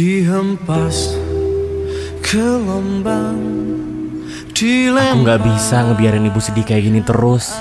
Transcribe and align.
Dihempas 0.00 1.12
ke 2.24 2.40
lombang 2.40 3.36
Aku 4.56 5.20
nggak 5.20 5.44
bisa 5.44 5.84
ngebiarin 5.84 6.24
ibu 6.24 6.40
sedih 6.40 6.64
kayak 6.64 6.88
gini 6.88 7.04
terus. 7.04 7.52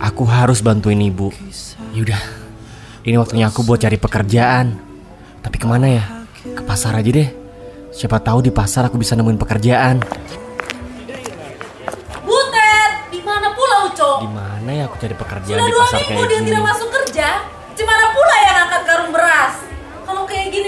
Aku 0.00 0.24
harus 0.24 0.64
bantuin 0.64 0.96
ibu. 1.04 1.28
Yaudah, 1.92 2.16
ini 3.04 3.20
waktunya 3.20 3.52
aku 3.52 3.60
buat 3.60 3.76
cari 3.76 4.00
pekerjaan. 4.00 4.72
Tapi 5.44 5.56
ke 5.60 5.68
mana 5.68 6.00
ya? 6.00 6.04
Ke 6.56 6.64
pasar 6.64 6.96
aja 6.96 7.12
deh. 7.12 7.28
Siapa 7.92 8.24
tahu 8.24 8.40
di 8.40 8.48
pasar 8.48 8.88
aku 8.88 8.96
bisa 8.96 9.12
nemuin 9.12 9.36
pekerjaan. 9.36 10.00
Butet, 12.24 12.92
di 13.12 13.20
mana 13.20 13.52
pula 13.52 13.92
Uco? 13.92 14.24
Di 14.24 14.30
mana 14.32 14.70
ya 14.72 14.88
aku 14.88 14.96
cari 14.96 15.12
pekerjaan 15.12 15.60
Sudah 15.60 15.68
di 15.68 15.72
dua 15.76 15.84
pasar 15.84 16.00
minggu 16.00 16.08
kayak 16.08 16.24
dia 16.24 16.38
gini? 16.40 16.48
tidak 16.48 16.62
masuk 16.72 16.88
kerja. 16.88 17.28
Gimana 17.76 18.04
pula 18.16 18.36
yang 18.40 18.56
angkat 18.64 18.82
karung 18.88 19.12
beras? 19.12 19.35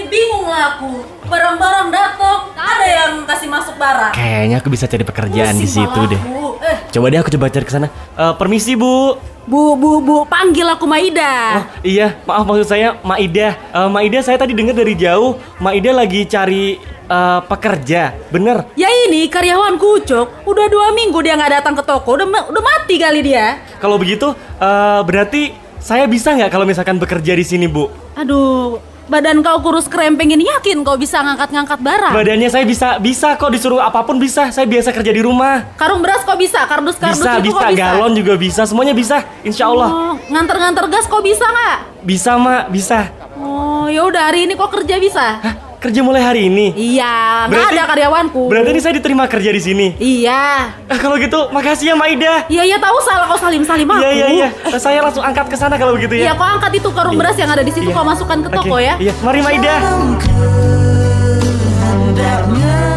Bingung 0.09 0.45
lah 0.45 0.75
aku. 0.75 0.91
Barang-barang 1.23 1.87
datang, 1.89 2.49
ada 2.51 2.85
yang 2.85 3.11
kasih 3.23 3.45
masuk 3.45 3.77
barang. 3.77 4.11
Kayaknya 4.11 4.55
aku 4.57 4.67
bisa 4.67 4.85
cari 4.85 5.05
pekerjaan 5.05 5.53
di 5.53 5.63
Pusing 5.63 5.85
situ 5.85 5.99
malah 5.99 6.09
deh. 6.09 6.21
Eh, 6.59 6.77
Coba 6.89 7.05
deh 7.07 7.19
aku 7.21 7.29
coba 7.29 7.45
cari 7.47 7.63
ke 7.63 7.71
sana. 7.71 7.87
Eh, 8.13 8.33
permisi 8.35 8.73
bu. 8.73 9.15
Bu, 9.45 9.73
bu, 9.73 9.97
bu, 9.99 10.15
panggil 10.25 10.61
aku 10.63 10.85
Maida. 10.85 11.57
Oh 11.57 11.65
iya, 11.81 12.21
maaf 12.21 12.45
maksud 12.45 12.67
saya 12.67 12.97
Maida. 13.01 13.57
Eh, 13.57 13.89
Maida 13.89 14.21
saya 14.21 14.37
tadi 14.37 14.53
dengar 14.53 14.73
dari 14.73 14.93
jauh 14.93 15.37
Maida 15.57 15.89
lagi 15.91 16.25
cari 16.25 16.77
eh, 17.05 17.39
pekerja, 17.45 18.13
bener? 18.29 18.69
Ya 18.73 18.89
ini 19.05 19.25
karyawan 19.25 19.77
kucuk, 19.77 20.45
udah 20.45 20.65
dua 20.67 20.93
minggu 20.93 21.17
dia 21.19 21.33
nggak 21.33 21.53
datang 21.55 21.73
ke 21.73 21.81
toko, 21.81 22.13
udah 22.13 22.25
ma- 22.25 22.45
udah 22.45 22.61
mati 22.61 22.97
kali 22.97 23.21
dia. 23.21 23.57
Kalau 23.77 23.97
begitu 23.97 24.29
eh, 24.57 25.01
berarti 25.01 25.49
saya 25.79 26.05
bisa 26.05 26.29
nggak 26.29 26.49
kalau 26.49 26.65
misalkan 26.65 26.97
bekerja 26.97 27.33
di 27.33 27.41
sini 27.41 27.65
bu? 27.65 27.89
Aduh, 28.13 28.77
badan 29.09 29.41
kau 29.41 29.57
kurus 29.59 29.85
krempeng 29.85 30.29
ini 30.29 30.45
yakin 30.47 30.81
kau 30.81 30.95
bisa 30.95 31.19
ngangkat-ngangkat 31.19 31.79
barang? 31.79 32.13
Badannya 32.13 32.47
saya 32.47 32.63
bisa 32.63 32.95
bisa 32.95 33.33
kok 33.35 33.49
disuruh 33.49 33.81
apa 33.81 34.01
pun 34.01 34.15
bisa. 34.15 34.47
Saya 34.49 34.63
biasa 34.63 34.89
kerja 34.91 35.09
di 35.09 35.19
rumah. 35.19 35.65
Karung 35.75 35.99
beras 35.99 36.21
kau 36.21 36.33
bisa, 36.33 36.63
kardus-kardus 36.63 37.19
Bisa 37.19 37.31
itu 37.35 37.49
bisa 37.49 37.65
bisa. 37.65 37.75
galon 37.75 38.13
juga 38.13 38.33
bisa. 38.35 38.61
Semuanya 38.63 38.93
bisa. 38.93 39.25
Insya 39.41 39.67
Allah 39.67 39.89
Oh, 39.89 40.13
nganter-nganter 40.29 40.85
gas 40.87 41.05
kau 41.05 41.19
bisa 41.19 41.43
nggak? 41.43 41.77
bisa 41.99 42.31
mak 42.37 42.71
bisa. 42.71 43.11
Oh, 43.35 43.85
ya 43.85 44.05
udah 44.05 44.29
hari 44.29 44.45
ini 44.45 44.53
kau 44.53 44.69
kerja 44.69 44.95
bisa? 44.95 45.41
Hah, 45.41 45.55
kerja 45.79 46.03
mulai 46.03 46.19
hari 46.19 46.41
ini? 46.45 46.75
Iya, 46.75 47.47
Berarti- 47.47 47.71
ada 47.73 47.83
karyawanku. 47.87 48.51
Berarti 48.51 48.69
ini 48.69 48.79
saya 48.79 48.93
diterima 48.93 49.23
kerja 49.25 49.47
di 49.47 49.61
sini. 49.61 49.87
Iya. 49.95 50.75
Eh, 50.85 50.99
kalau 50.99 51.15
gitu 51.15 51.47
makasih 51.49 51.91
ya 51.91 51.95
Maida. 51.95 52.43
Iya, 52.45 52.63
iya 52.65 52.77
tahu 52.77 52.99
salah 52.99 53.25
kau 53.25 53.39
salim-salim 53.39 53.87
aku. 53.87 54.03
Iya 54.03 54.11
iya 54.11 54.27
iya. 54.29 54.47
Eh, 54.67 54.75
Saya 54.77 54.99
langsung 54.99 55.23
angkat 55.23 55.47
ke 55.47 55.55
sana 55.55 55.75
kalau 55.75 55.95
begitu 55.95 56.19
Iya, 56.19 56.31
ya. 56.31 56.33
kau 56.35 56.43
angkat 56.43 56.71
itu 56.75 56.89
karung 56.91 57.15
beras 57.15 57.35
yang 57.35 57.47
ada 57.47 57.63
di 57.63 57.71
situ 57.71 57.87
Iya. 57.87 57.95
kau 57.95 58.03
masukkan 58.03 58.37
ke 58.39 58.49
toko 58.51 58.75
Oke, 58.75 58.83
ya. 58.83 58.95
Iya, 58.99 59.13
mari 59.21 59.39
Maida. 59.39 59.75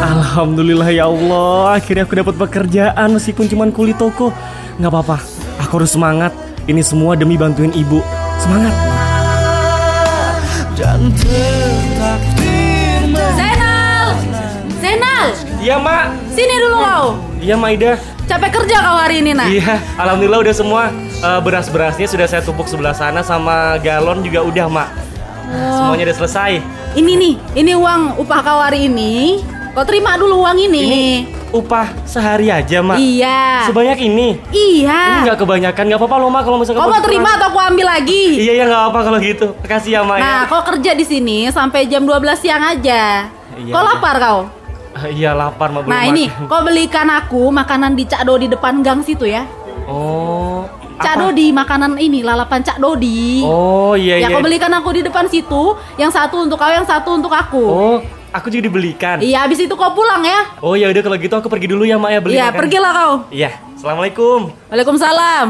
Alhamdulillah 0.02 0.88
ya 0.88 1.06
Allah, 1.06 1.76
akhirnya 1.76 2.02
aku 2.02 2.14
dapat 2.16 2.34
pekerjaan 2.36 3.08
meskipun 3.12 3.46
cuma 3.46 3.64
kulit 3.70 3.94
toko. 3.94 4.34
Nggak 4.76 4.90
apa-apa, 4.90 5.16
aku 5.60 5.72
harus 5.78 5.92
semangat. 5.92 6.34
Ini 6.64 6.82
semua 6.82 7.14
demi 7.14 7.34
bantuin 7.34 7.70
ibu. 7.70 8.02
Semangat. 8.38 8.74
Dan 10.72 11.12
Iya 15.62 15.78
mak. 15.78 16.10
Sini 16.34 16.54
dulu 16.58 16.76
kau. 16.82 17.06
Iya 17.38 17.54
Maida. 17.54 17.94
Capek 18.26 18.50
kerja 18.50 18.82
kau 18.82 18.98
hari 18.98 19.22
ini, 19.22 19.30
nak? 19.30 19.46
Iya, 19.46 19.78
alhamdulillah 19.94 20.42
udah 20.42 20.54
semua 20.54 20.82
Eh, 21.22 21.38
beras-berasnya 21.38 22.10
sudah 22.10 22.26
saya 22.26 22.42
tumpuk 22.42 22.66
sebelah 22.66 22.90
sana 22.90 23.22
sama 23.22 23.78
galon 23.78 24.26
juga 24.26 24.42
udah 24.42 24.66
mak. 24.66 24.90
Semuanya 25.78 26.10
udah 26.10 26.18
selesai. 26.18 26.52
Ini 26.98 27.12
nih, 27.14 27.34
ini 27.54 27.72
uang 27.78 28.18
upah 28.18 28.42
kau 28.42 28.58
hari 28.58 28.90
ini. 28.90 29.38
Kau 29.70 29.86
terima 29.86 30.18
dulu 30.18 30.42
uang 30.42 30.58
ini. 30.58 30.82
Ini 30.82 31.04
upah 31.54 31.94
sehari 32.02 32.50
aja 32.50 32.82
mak. 32.82 32.98
Iya. 32.98 33.70
Sebanyak 33.70 34.02
ini. 34.02 34.34
Ini 34.50 34.82
Iya. 34.82 35.30
nggak 35.30 35.38
kebanyakan, 35.46 35.82
nggak 35.94 36.00
apa-apa 36.02 36.16
loh 36.18 36.30
mak 36.34 36.42
kalau 36.42 36.58
misalkan 36.58 36.82
Kau 36.82 36.90
mau 36.90 36.98
terima 37.06 37.38
atau 37.38 37.54
aku 37.54 37.60
ambil 37.62 37.86
lagi? 37.86 38.24
Iya 38.42 38.52
ya 38.58 38.64
nggak 38.66 38.84
apa 38.90 38.98
kalau 39.06 39.18
gitu. 39.22 39.46
Makasih 39.62 39.90
ya 39.94 40.00
mak. 40.02 40.18
ya. 40.18 40.22
Nah, 40.26 40.40
kau 40.50 40.62
kerja 40.74 40.90
di 40.98 41.04
sini 41.06 41.38
sampai 41.54 41.86
jam 41.86 42.02
12 42.02 42.42
siang 42.42 42.66
aja. 42.66 43.30
Iya, 43.30 43.70
kau 43.70 43.78
iya. 43.78 43.88
lapar 43.94 44.16
kau? 44.18 44.38
Iya 45.18 45.32
lapar 45.32 45.72
mak 45.72 45.86
belum 45.86 45.92
Nah, 45.92 46.02
ini 46.08 46.28
makan. 46.28 46.48
kau 46.48 46.62
belikan 46.64 47.08
aku 47.08 47.42
makanan 47.48 47.96
di 47.96 48.04
Cak 48.04 48.22
Dodi 48.24 48.46
depan 48.48 48.84
gang 48.84 49.00
situ 49.00 49.24
ya. 49.24 49.44
Oh. 49.88 50.64
Cak 51.02 51.18
apa? 51.18 51.22
Dodi 51.28 51.50
makanan 51.50 51.98
ini 51.98 52.22
lalapan 52.22 52.62
Cak 52.62 52.78
Dodi. 52.78 53.42
Oh 53.42 53.98
iya 53.98 54.22
ya 54.22 54.28
iya. 54.28 54.34
kau 54.36 54.44
belikan 54.44 54.70
aku 54.70 54.94
di 54.94 55.02
depan 55.02 55.26
situ, 55.26 55.74
yang 55.98 56.12
satu 56.14 56.46
untuk 56.46 56.60
kau, 56.60 56.70
yang 56.70 56.86
satu 56.86 57.18
untuk 57.18 57.32
aku. 57.32 57.64
Oh, 57.64 57.98
aku 58.30 58.46
juga 58.52 58.70
dibelikan. 58.70 59.18
Iya, 59.18 59.42
habis 59.42 59.58
itu 59.58 59.74
kau 59.74 59.90
pulang 59.90 60.22
ya. 60.22 60.46
Oh 60.62 60.78
ya 60.78 60.86
udah 60.94 61.02
kalau 61.02 61.16
gitu 61.18 61.34
aku 61.34 61.48
pergi 61.50 61.66
dulu 61.66 61.82
ya 61.82 61.98
mak 61.98 62.10
ya 62.12 62.20
beli 62.22 62.32
Iya, 62.38 62.46
pergilah 62.54 62.92
kau. 62.94 63.12
Iya, 63.34 63.50
assalamualaikum. 63.74 64.54
Waalaikumsalam. 64.70 65.46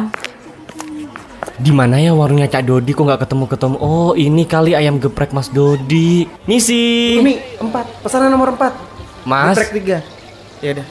Di 1.63 1.71
mana 1.71 2.01
ya 2.01 2.17
warungnya 2.17 2.49
Cak 2.49 2.65
Dodi 2.65 2.91
kok 2.91 3.05
nggak 3.05 3.29
ketemu 3.29 3.45
ketemu? 3.47 3.77
Oh 3.79 4.17
ini 4.17 4.43
kali 4.49 4.73
ayam 4.73 4.97
geprek 4.97 5.37
Mas 5.37 5.53
Dodi. 5.53 6.25
Misi. 6.49 7.21
Ini 7.21 7.61
empat, 7.61 8.03
pesanan 8.03 8.33
nomor 8.33 8.57
empat. 8.57 8.92
Mas, 9.23 9.55
Geprek 9.55 9.71
tiga. 9.75 9.99
Ya 10.59 10.71
udah. 10.73 10.87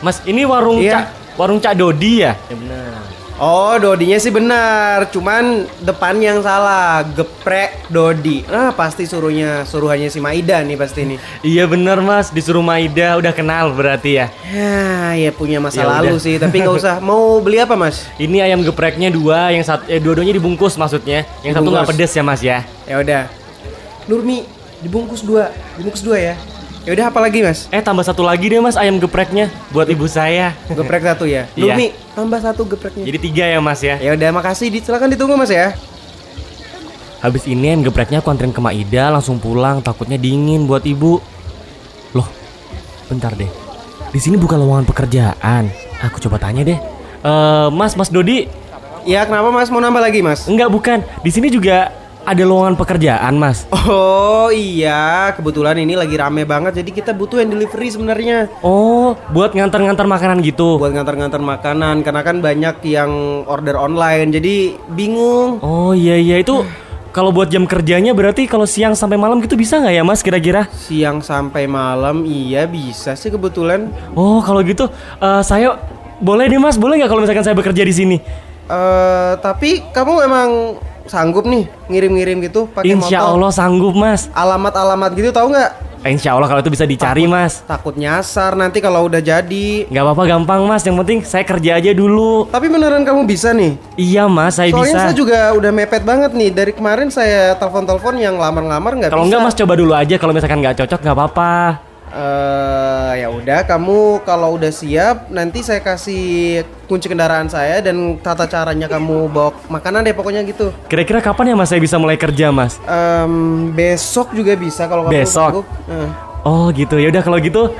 Mas 0.00 0.16
ini 0.24 0.42
warung 0.42 0.78
Iya. 0.78 0.92
Cak 0.92 1.04
warung 1.36 1.58
Cak 1.58 1.74
Dodi 1.74 2.20
ya? 2.20 2.32
Ya 2.46 2.56
benar. 2.56 3.00
Oh, 3.36 3.72
Dodinya 3.74 4.20
sih 4.20 4.28
benar, 4.28 5.08
cuman 5.08 5.64
depan 5.80 6.12
yang 6.20 6.44
salah, 6.44 7.00
geprek 7.06 7.88
Dodi. 7.88 8.44
Nah, 8.44 8.68
pasti 8.70 9.08
suruhnya 9.08 9.64
suruhannya 9.64 10.12
si 10.12 10.20
Maida 10.20 10.60
nih 10.60 10.76
pasti 10.76 11.08
nih. 11.08 11.16
Iya 11.48 11.64
bener 11.64 12.04
Mas, 12.04 12.28
disuruh 12.28 12.60
Maida 12.60 13.16
udah 13.16 13.32
kenal 13.32 13.72
berarti 13.72 14.20
ya. 14.20 14.28
Ya, 14.44 15.16
ya 15.18 15.30
punya 15.32 15.56
masa 15.56 15.80
Ya 15.80 15.88
lalu 15.88 16.16
udah. 16.16 16.20
sih, 16.20 16.36
tapi 16.36 16.60
nggak 16.60 16.76
usah. 16.76 17.00
Mau 17.08 17.40
beli 17.40 17.56
apa, 17.56 17.80
Mas? 17.80 18.04
Ini 18.20 18.44
ayam 18.44 18.60
gepreknya 18.60 19.08
dua, 19.08 19.48
yang 19.48 19.64
satu 19.64 19.88
eh, 19.88 19.96
dua-duanya 19.96 20.36
dibungkus 20.36 20.76
maksudnya. 20.76 21.24
Yang 21.40 21.56
satu 21.56 21.64
Dibungkus. 21.64 21.72
nggak 21.80 21.88
pedes 21.96 22.12
ya 22.12 22.20
Mas 22.22 22.40
ya. 22.44 22.58
Ya 22.84 23.00
udah. 23.00 23.22
Nurmi, 24.04 24.44
dibungkus 24.80 25.24
dua, 25.24 25.48
dibungkus 25.80 26.04
dua 26.04 26.20
ya. 26.20 26.34
Ya 26.80 26.96
udah 26.96 27.06
apa 27.12 27.20
lagi, 27.20 27.44
Mas? 27.44 27.68
Eh 27.68 27.84
tambah 27.84 28.00
satu 28.00 28.24
lagi 28.24 28.48
deh 28.48 28.56
Mas 28.56 28.72
ayam 28.72 28.96
gepreknya 28.96 29.52
buat 29.68 29.84
ibu 29.92 30.08
saya. 30.08 30.56
Geprek 30.64 31.04
satu 31.04 31.28
ya. 31.28 31.44
Iya. 31.58 31.76
Nurmi, 31.76 31.92
tambah 32.16 32.40
satu 32.40 32.64
gepreknya. 32.64 33.04
Jadi 33.04 33.18
tiga 33.20 33.44
ya 33.44 33.60
Mas 33.60 33.84
ya. 33.84 34.00
Ya 34.00 34.16
udah, 34.16 34.28
makasih. 34.32 34.72
Silakan 34.80 35.12
ditunggu, 35.12 35.36
Mas 35.36 35.52
ya. 35.52 35.76
Habis 37.20 37.44
ini 37.44 37.68
ayam 37.68 37.84
gepreknya 37.84 38.24
aku 38.24 38.32
anterin 38.32 38.48
ke 38.48 38.64
Maida 38.64 39.12
langsung 39.12 39.36
pulang 39.36 39.84
takutnya 39.84 40.16
dingin 40.16 40.64
buat 40.64 40.80
ibu. 40.88 41.20
Loh, 42.16 42.28
bentar 43.12 43.36
deh. 43.36 43.48
Di 44.08 44.16
sini 44.16 44.40
bukan 44.40 44.56
lowongan 44.56 44.88
pekerjaan. 44.88 45.68
Aku 46.00 46.16
coba 46.16 46.40
tanya 46.40 46.64
deh. 46.64 46.80
Eh, 47.20 47.68
Mas, 47.76 47.92
Mas 47.92 48.08
Dodi, 48.08 48.48
Ya, 49.08 49.24
kenapa 49.24 49.48
Mas 49.48 49.72
mau 49.72 49.80
nambah 49.80 50.00
lagi, 50.00 50.20
Mas? 50.20 50.44
enggak 50.44 50.68
bukan. 50.68 50.98
Di 51.24 51.30
sini 51.32 51.48
juga 51.48 51.88
ada 52.30 52.46
lowongan 52.46 52.78
pekerjaan, 52.78 53.34
Mas. 53.34 53.66
Oh 53.74 54.48
iya, 54.48 55.34
kebetulan 55.34 55.74
ini 55.76 55.98
lagi 55.98 56.14
rame 56.14 56.46
banget 56.46 56.78
jadi 56.78 56.90
kita 56.92 57.10
butuh 57.10 57.42
yang 57.42 57.50
delivery 57.50 57.90
sebenarnya 57.90 58.46
Oh, 58.62 59.18
buat 59.28 59.50
ngantar-ngantar 59.50 60.06
makanan 60.06 60.38
gitu. 60.40 60.78
buat 60.78 60.94
ngantar-ngantar 60.94 61.42
makanan 61.42 62.06
karena 62.06 62.22
kan 62.22 62.38
banyak 62.38 62.76
yang 62.86 63.10
order 63.44 63.74
online 63.74 64.30
jadi 64.30 64.78
bingung. 64.88 65.58
Oh 65.60 65.90
iya 65.90 66.14
iya 66.14 66.38
itu 66.38 66.62
kalau 67.10 67.34
buat 67.34 67.50
jam 67.50 67.66
kerjanya 67.66 68.14
berarti 68.14 68.46
kalau 68.46 68.62
siang 68.62 68.94
sampai 68.94 69.18
malam 69.18 69.42
gitu 69.42 69.58
bisa 69.58 69.82
nggak 69.82 69.94
ya 69.98 70.02
Mas 70.06 70.22
kira-kira? 70.22 70.70
Siang 70.70 71.18
sampai 71.20 71.66
malam 71.66 72.22
iya 72.22 72.70
bisa 72.70 73.18
sih 73.18 73.34
kebetulan. 73.34 73.90
Oh 74.14 74.38
kalau 74.38 74.62
gitu 74.62 74.86
eh, 75.18 75.42
saya 75.42 75.74
boleh 76.22 76.46
deh 76.46 76.62
Mas 76.62 76.78
boleh 76.78 77.02
nggak 77.02 77.10
kalau 77.10 77.26
misalkan 77.26 77.42
saya 77.42 77.58
bekerja 77.58 77.82
di 77.82 77.90
sini? 77.90 78.16
Eh 78.70 79.32
tapi 79.42 79.82
kamu 79.90 80.14
emang 80.22 80.50
sanggup 81.10 81.42
nih 81.42 81.66
ngirim-ngirim 81.90 82.38
gitu 82.46 82.70
pakai 82.70 82.94
motor? 82.94 83.10
Insya 83.10 83.18
Allah 83.26 83.50
sanggup 83.50 83.98
Mas. 83.98 84.30
Alamat-alamat 84.30 85.10
gitu 85.18 85.34
tahu 85.34 85.50
nggak? 85.50 85.90
Insya 86.00 86.32
Allah 86.32 86.48
kalau 86.48 86.64
itu 86.64 86.72
bisa 86.72 86.88
dicari 86.88 87.28
Mas. 87.28 87.60
Takut 87.66 87.92
nyasar 87.92 88.56
nanti 88.56 88.80
kalau 88.80 89.04
udah 89.04 89.20
jadi. 89.20 89.84
Nggak 89.90 90.04
apa-apa 90.06 90.22
gampang 90.24 90.64
Mas. 90.64 90.80
Yang 90.86 90.96
penting 91.04 91.18
saya 91.26 91.44
kerja 91.44 91.76
aja 91.76 91.92
dulu. 91.92 92.48
Tapi 92.48 92.72
beneran 92.72 93.04
kamu 93.04 93.28
bisa 93.28 93.52
nih? 93.52 93.76
Iya 94.00 94.24
Mas 94.30 94.56
saya 94.56 94.72
Soalnya 94.72 94.96
bisa. 94.96 95.04
saya 95.10 95.16
juga 95.18 95.52
udah 95.52 95.70
mepet 95.74 96.00
banget 96.06 96.32
nih 96.32 96.48
dari 96.54 96.72
kemarin 96.72 97.12
saya 97.12 97.52
telepon-telepon 97.60 98.16
yang 98.16 98.40
lamar-lamar 98.40 98.96
nggak 98.96 99.10
bisa. 99.12 99.16
Kalau 99.18 99.28
nggak 99.28 99.42
Mas 99.44 99.56
coba 99.58 99.74
dulu 99.76 99.92
aja. 99.92 100.14
Kalau 100.16 100.32
misalkan 100.32 100.64
nggak 100.64 100.76
cocok 100.80 101.00
nggak 101.04 101.16
apa-apa. 101.18 101.52
Eh 103.10 103.26
ya 103.26 103.26
udah 103.26 103.66
kamu 103.66 104.22
kalau 104.22 104.54
udah 104.54 104.70
siap 104.70 105.34
nanti 105.34 105.66
saya 105.66 105.82
kasih 105.82 106.62
kunci 106.86 107.10
kendaraan 107.10 107.50
saya 107.50 107.82
dan 107.82 108.22
tata 108.22 108.46
caranya 108.46 108.86
kamu 108.86 109.26
bawa 109.26 109.50
makanan 109.66 110.06
deh 110.06 110.14
pokoknya 110.14 110.46
gitu. 110.46 110.70
Kira-kira 110.86 111.18
kapan 111.18 111.50
ya 111.50 111.54
Mas 111.58 111.74
saya 111.74 111.82
bisa 111.82 111.98
mulai 111.98 112.14
kerja 112.14 112.54
Mas? 112.54 112.78
Em, 112.86 113.74
besok 113.74 114.30
juga 114.30 114.54
bisa 114.54 114.86
kalau 114.86 115.10
kamu 115.10 115.26
Besok? 115.26 115.42
sanggup. 115.42 115.66
Eh. 115.90 116.08
Oh 116.46 116.70
gitu 116.70 117.02
ya 117.02 117.10
udah 117.10 117.22
kalau 117.26 117.42
gitu. 117.42 117.74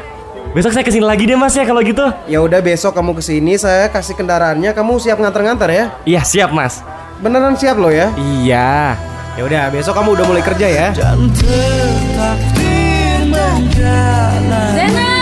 Besok 0.50 0.74
saya 0.74 0.82
ke 0.82 0.90
sini 0.90 1.06
lagi 1.06 1.30
deh 1.30 1.38
Mas 1.38 1.54
ya 1.54 1.62
kalau 1.62 1.78
gitu. 1.78 2.02
Ya 2.26 2.42
udah 2.42 2.58
besok 2.58 2.98
kamu 2.98 3.14
ke 3.14 3.22
sini 3.22 3.54
saya 3.54 3.86
kasih 3.86 4.18
kendaraannya 4.18 4.74
kamu 4.74 4.98
siap 4.98 5.22
nganter-nganter 5.22 5.70
ya. 5.70 5.84
Iya 6.02 6.26
siap 6.26 6.50
Mas. 6.50 6.82
Beneran 7.22 7.54
siap 7.54 7.78
loh 7.78 7.94
ya. 7.94 8.10
Iya. 8.18 8.98
Ya 9.38 9.42
udah 9.46 9.70
besok 9.70 9.94
kamu 9.94 10.18
udah 10.18 10.26
mulai 10.26 10.42
kerja 10.42 10.66
ya. 10.66 10.90
dan 10.90 11.22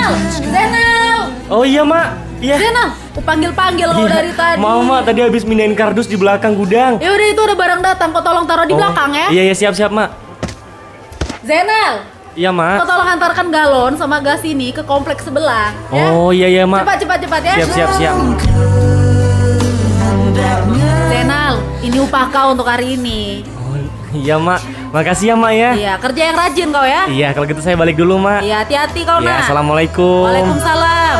Zainal, 0.09 0.49
Zainal, 0.49 1.21
Oh 1.49 1.65
iya 1.65 1.81
mak, 1.81 2.09
iya. 2.39 2.57
Zainal, 2.57 2.89
aku 2.93 3.21
panggil-panggil 3.21 3.89
kau 3.89 4.01
Iya. 4.03 4.13
dari 4.15 4.33
tadi. 4.33 4.59
Mau 4.59 4.81
mak 4.81 5.05
tadi 5.05 5.21
habis 5.21 5.43
mindahin 5.43 5.73
kardus 5.73 6.05
di 6.05 6.15
belakang 6.15 6.53
gudang. 6.55 6.97
Ya 6.99 7.09
udah 7.11 7.27
itu 7.27 7.41
ada 7.43 7.55
barang 7.55 7.81
datang, 7.83 8.09
kau 8.11 8.21
tolong 8.21 8.45
taruh 8.45 8.65
di 8.65 8.73
Oh, 8.73 8.79
belakang 8.79 9.11
ya. 9.13 9.27
Iya 9.29 9.43
iya 9.45 9.55
siap 9.55 9.73
siap 9.73 9.91
mak. 9.91 10.13
Zainal, 11.41 12.05
Iya 12.33 12.51
kau 12.51 12.59
mak. 12.59 12.85
tolong 12.85 13.09
antarkan 13.11 13.47
galon 13.49 13.93
sama 13.95 14.17
gas 14.19 14.41
ini 14.43 14.69
ke 14.71 14.81
kompleks 14.83 15.25
sebelah. 15.25 15.73
Ya. 15.89 16.09
Oh 16.11 16.31
iya 16.31 16.49
iya 16.49 16.65
mak. 16.65 16.85
Cepat 16.85 16.99
cepat 17.01 17.19
cepat 17.21 17.41
ya. 17.43 17.55
Siap 17.59 17.71
siap 17.71 17.91
siap. 17.95 18.17
Zainal, 21.09 21.55
ini 21.81 21.97
upah 21.99 22.29
kau 22.29 22.53
untuk 22.53 22.65
hari 22.65 22.95
ini. 22.95 23.45
Iya 24.11 24.37
mak. 24.37 24.61
Makasih 24.89 25.27
ya 25.27 25.37
mak 25.37 25.53
ya. 25.53 25.71
Iya, 25.75 25.93
kerja 25.99 26.23
yang 26.25 26.37
rajin 26.37 26.69
kau 26.69 26.81
ya. 26.83 27.03
Iya 27.07 27.29
kalau 27.31 27.45
gitu 27.45 27.61
saya 27.61 27.75
balik 27.75 27.95
dulu 27.95 28.17
mak. 28.17 28.41
Iya, 28.41 28.63
hati-hati 28.63 29.01
kau 29.03 29.19
Iya 29.19 29.29
nak. 29.29 29.41
assalamualaikum. 29.45 30.25
Waalaikumsalam. 30.25 31.17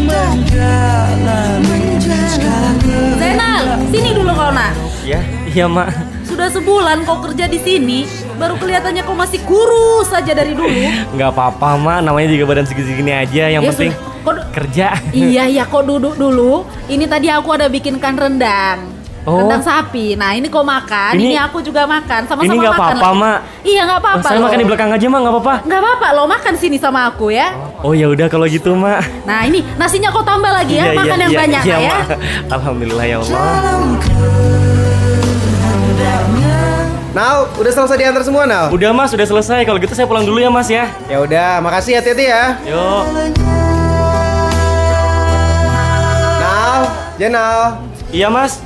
menjalani 0.00 1.98
segala 2.24 2.70
Zainal, 3.16 3.62
sini 3.86 4.10
dulu 4.12 4.32
kau 4.32 4.50
nak. 4.50 4.72
Ya 5.02 5.20
iya 5.46 5.66
mak. 5.66 5.90
Sudah 6.22 6.48
sebulan 6.48 7.02
kau 7.02 7.22
kerja 7.22 7.46
di 7.46 7.58
sini, 7.58 8.06
baru 8.34 8.54
kelihatannya 8.56 9.02
kau 9.02 9.14
masih 9.14 9.42
kurus 9.42 10.08
saja 10.08 10.30
dari 10.30 10.52
dulu. 10.52 10.70
Nggak 11.12 11.30
apa-apa 11.30 11.68
mak. 11.76 11.98
Namanya 12.02 12.28
juga 12.28 12.44
badan 12.48 12.66
segini-segini 12.66 13.12
aja. 13.12 13.44
Yang 13.48 13.62
Ya 13.62 13.70
penting 13.70 13.92
sudah. 13.92 14.14
Kau- 14.22 14.42
kerja. 14.52 14.86
iya, 15.12 15.46
iya, 15.46 15.62
kau 15.64 15.80
duduk 15.80 16.14
dulu. 16.14 16.66
Ini 16.86 17.06
tadi 17.06 17.28
aku 17.28 17.50
ada 17.52 17.66
bikinkan 17.66 18.14
rendang. 18.16 18.95
Oh. 19.26 19.42
Rendang 19.42 19.58
sapi. 19.58 20.14
Nah, 20.14 20.38
ini 20.38 20.46
kau 20.46 20.62
makan, 20.62 21.18
ini, 21.18 21.34
Ini- 21.34 21.42
aku 21.42 21.58
juga 21.58 21.82
makan. 21.82 22.30
Sama-sama 22.30 22.46
Ini 22.46 22.62
nggak 22.62 22.74
makan 22.78 22.94
apa-apa. 22.94 23.18
Mak. 23.18 23.38
Iya, 23.66 23.80
nggak 23.82 23.98
Oh, 23.98 24.04
apa-apa. 24.06 24.22
saya 24.22 24.38
loh. 24.38 24.44
makan 24.46 24.58
di 24.62 24.66
belakang 24.70 24.90
aja 24.94 25.06
mak. 25.10 25.18
Nggak 25.18 25.34
apa-apa. 25.34 25.54
Nggak 25.66 25.80
apa-apa, 25.82 26.06
lo 26.14 26.22
makan 26.30 26.54
sini 26.54 26.76
sama 26.78 27.00
aku 27.10 27.26
ya. 27.34 27.48
Oh 27.82 27.90
ya 27.90 28.06
udah 28.06 28.30
kalau 28.30 28.46
gitu 28.46 28.70
mak. 28.72 29.02
Nah, 29.26 29.42
ini 29.42 29.66
nasinya 29.74 30.14
kau 30.14 30.22
tambah 30.22 30.46
lagi 30.48 30.78
ya, 30.78 30.86
Iya, 30.86 30.92
iya, 30.94 31.00
makan 31.02 31.18
yang 31.18 31.32
iya, 31.34 31.40
banyak 31.42 31.62
iya, 31.66 31.74
nah, 31.74 31.82
ya. 31.82 31.90
Mak. 31.90 32.06
Alhamdulillah 32.56 33.04
ya 33.04 33.16
Allah. 33.18 33.40
Now, 37.10 37.48
udah 37.56 37.72
selesai 37.72 37.96
diantar 37.96 38.22
semua 38.22 38.44
Now? 38.44 38.68
Udah 38.68 38.92
mas, 38.92 39.08
sudah 39.08 39.24
selesai. 39.24 39.64
Kalau 39.64 39.80
gitu 39.80 39.96
saya 39.96 40.04
pulang 40.04 40.22
dulu 40.22 40.36
ya 40.36 40.52
mas 40.52 40.68
ya. 40.68 40.92
Ya 41.08 41.18
udah, 41.18 41.64
makasih 41.64 41.96
hati-hati 41.96 42.28
ya. 42.28 42.60
Yuk. 42.62 43.02
Now, 46.38 46.78
Jenal. 47.16 47.80
Iya 48.12 48.28
mas. 48.28 48.60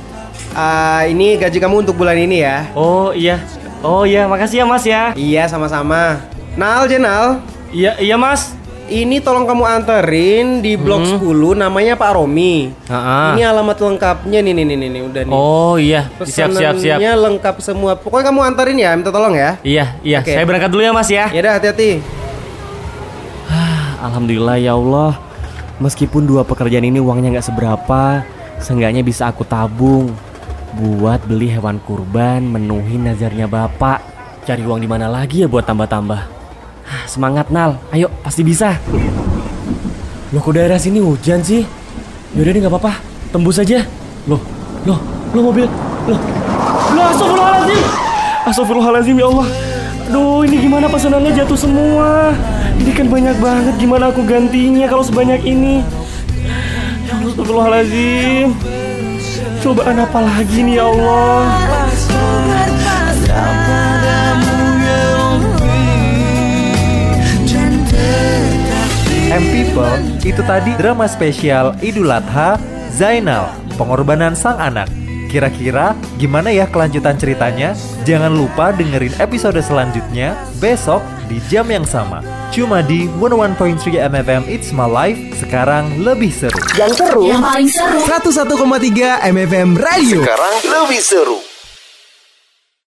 Ah, 0.51 1.07
ini 1.07 1.39
gaji 1.39 1.63
kamu 1.63 1.87
untuk 1.87 1.95
bulan 1.95 2.19
ini 2.19 2.43
ya. 2.43 2.67
Oh 2.75 3.15
iya. 3.15 3.39
Oh 3.81 4.03
iya, 4.03 4.27
makasih 4.27 4.61
ya 4.61 4.65
mas 4.67 4.83
ya. 4.83 5.15
Iya, 5.15 5.47
sama-sama. 5.47 6.19
Nal, 6.59 6.85
Jenal. 6.91 7.39
Iya 7.71 7.95
iya 8.03 8.19
mas. 8.19 8.51
Ini 8.91 9.23
tolong 9.23 9.47
kamu 9.47 9.63
anterin 9.63 10.59
di 10.59 10.75
blok 10.75 11.07
10 11.07 11.23
namanya 11.55 11.95
Pak 11.95 12.11
Romi. 12.11 12.75
Ha-ha. 12.91 13.39
Ini 13.39 13.47
alamat 13.47 13.79
lengkapnya 13.79 14.43
nih 14.43 14.51
nih 14.51 14.65
nih 14.67 14.89
nih, 14.91 15.01
udah 15.07 15.21
nih. 15.23 15.31
Oh 15.31 15.79
iya, 15.79 16.11
siap 16.27 16.51
siap 16.51 16.75
siap. 16.75 16.99
Lengkap 16.99 17.63
semua. 17.63 17.95
Pokoknya 17.95 18.35
kamu 18.35 18.39
anterin 18.43 18.75
ya, 18.75 18.91
minta 18.91 19.07
tolong 19.07 19.31
ya. 19.31 19.55
Iya 19.63 19.95
iya, 20.03 20.19
Oke. 20.19 20.35
saya 20.35 20.43
berangkat 20.43 20.75
dulu 20.75 20.83
ya 20.83 20.91
mas 20.91 21.07
ya. 21.07 21.31
Ya 21.31 21.39
udah 21.39 21.53
hati-hati. 21.55 22.03
Alhamdulillah 24.11 24.59
ya 24.59 24.75
Allah. 24.75 25.15
Meskipun 25.79 26.27
dua 26.27 26.43
pekerjaan 26.43 26.83
ini 26.83 26.99
uangnya 26.99 27.39
nggak 27.39 27.47
seberapa, 27.47 28.27
seenggaknya 28.59 29.07
bisa 29.07 29.31
aku 29.31 29.47
tabung 29.47 30.11
buat 30.75 31.27
beli 31.27 31.51
hewan 31.51 31.79
kurban, 31.83 32.47
menuhi 32.47 32.95
nazarnya 32.95 33.47
bapak. 33.47 33.99
Cari 34.47 34.63
uang 34.63 34.81
di 34.81 34.89
mana 34.89 35.11
lagi 35.11 35.43
ya 35.43 35.47
buat 35.51 35.67
tambah-tambah? 35.67 36.21
Hah, 36.87 37.03
Semangat 37.05 37.51
Nal, 37.51 37.77
ayo 37.93 38.09
pasti 38.23 38.41
bisa. 38.41 38.79
Loh 40.31 40.39
kok 40.39 40.55
daerah 40.55 40.79
sini 40.79 41.03
hujan 41.03 41.43
sih? 41.43 41.67
Yaudah 42.33 42.51
deh 42.55 42.61
nggak 42.63 42.73
apa-apa, 42.73 42.93
tembus 43.29 43.59
aja. 43.59 43.83
Loh, 44.25 44.41
loh, 44.87 44.99
loh 45.35 45.43
mobil, 45.51 45.67
loh, 46.07 46.19
loh 46.95 47.05
astagfirullahaladzim, 47.11 47.81
astagfirullahaladzim 48.47 49.17
ya 49.19 49.27
Allah. 49.27 49.47
Aduh 50.11 50.43
ini 50.43 50.59
gimana 50.59 50.91
pesanannya 50.91 51.31
jatuh 51.31 51.55
semua 51.55 52.35
Ini 52.83 52.91
kan 52.91 53.07
banyak 53.07 53.37
banget 53.39 53.79
Gimana 53.79 54.11
aku 54.11 54.27
gantinya 54.27 54.83
kalau 54.83 55.07
sebanyak 55.07 55.39
ini 55.47 55.79
Ya 57.07 57.15
Allah 57.15 57.31
astagfirullahaladzim 57.31 58.80
Cobaan 59.61 59.93
apa 60.01 60.25
lagi 60.25 60.65
nih 60.65 60.81
ya 60.81 60.89
Allah 60.89 61.45
M 69.29 69.43
People 69.53 69.95
itu 70.25 70.41
tadi 70.41 70.73
drama 70.81 71.05
spesial 71.05 71.77
Idul 71.85 72.09
Adha 72.09 72.57
Zainal, 72.89 73.53
pengorbanan 73.77 74.33
sang 74.33 74.57
anak. 74.57 74.89
Kira-kira 75.29 75.93
gimana 76.17 76.49
ya 76.49 76.65
kelanjutan 76.65 77.21
ceritanya? 77.21 77.77
Jangan 78.01 78.33
lupa 78.33 78.73
dengerin 78.73 79.13
episode 79.21 79.61
selanjutnya 79.61 80.33
besok 80.57 81.05
di 81.31 81.39
jam 81.47 81.63
yang 81.71 81.87
sama. 81.87 82.19
Cuma 82.51 82.83
di 82.83 83.07
101.3 83.15 84.11
MFM 84.11 84.43
It's 84.51 84.75
My 84.75 84.83
Life 84.83 85.39
sekarang 85.39 86.03
lebih 86.03 86.27
seru. 86.35 86.59
Yang 87.23 87.39
paling 87.39 87.69
seru 87.71 87.99
101,3 88.03 89.31
MFM 89.31 89.79
Radio. 89.79 90.19
Sekarang 90.27 90.55
lebih 90.67 90.99
seru. 90.99 91.50